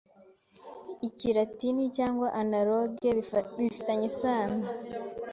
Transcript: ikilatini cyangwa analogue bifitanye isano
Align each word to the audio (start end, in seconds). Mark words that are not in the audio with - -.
ikilatini 1.07 1.83
cyangwa 1.97 2.27
analogue 2.41 3.09
bifitanye 3.57 4.05
isano 4.11 4.59